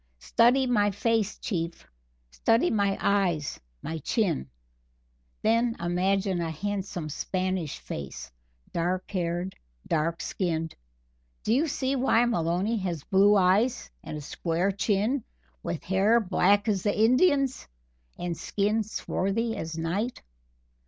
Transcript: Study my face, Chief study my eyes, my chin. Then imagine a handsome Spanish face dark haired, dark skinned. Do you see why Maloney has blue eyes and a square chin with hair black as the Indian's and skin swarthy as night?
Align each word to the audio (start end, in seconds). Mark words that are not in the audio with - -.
Study 0.17 0.65
my 0.65 0.89
face, 0.89 1.37
Chief 1.37 1.85
study 2.31 2.71
my 2.71 2.97
eyes, 2.99 3.59
my 3.83 3.99
chin. 3.99 4.49
Then 5.43 5.75
imagine 5.79 6.41
a 6.41 6.49
handsome 6.49 7.07
Spanish 7.07 7.77
face 7.77 8.31
dark 8.73 9.11
haired, 9.11 9.55
dark 9.85 10.19
skinned. 10.21 10.73
Do 11.43 11.53
you 11.53 11.67
see 11.67 11.95
why 11.95 12.25
Maloney 12.25 12.77
has 12.77 13.03
blue 13.03 13.35
eyes 13.37 13.91
and 14.03 14.17
a 14.17 14.21
square 14.21 14.71
chin 14.71 15.23
with 15.61 15.83
hair 15.83 16.19
black 16.19 16.67
as 16.67 16.81
the 16.81 16.99
Indian's 16.99 17.67
and 18.17 18.35
skin 18.35 18.81
swarthy 18.81 19.55
as 19.55 19.77
night? 19.77 20.23